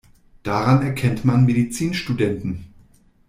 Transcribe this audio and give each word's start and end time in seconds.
Daran 0.41 0.81
erkennt 0.81 1.25
man 1.25 1.45
Medizinstudenten. 1.45 2.73